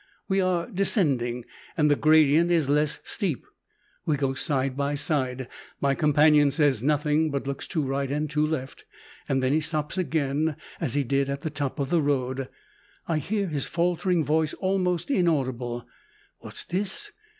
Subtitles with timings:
[0.27, 1.45] We are descending,
[1.77, 3.45] and the gradient is less steep.
[4.03, 5.47] We go side by side.
[5.79, 8.83] My companion says nothing, but looks to right and to left.
[9.29, 12.49] Then he stops again, as he did at the top of the road.
[13.07, 15.85] I hear his faltering voice, almost inaudible
[16.39, 17.11] "What's this!